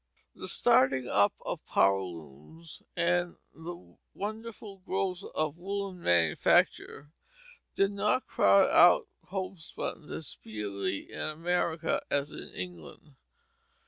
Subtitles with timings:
[0.33, 7.11] The starting up of power looms and the wonderful growth of woollen manufacture
[7.75, 13.13] did not crowd out homespun as speedily in America as in England.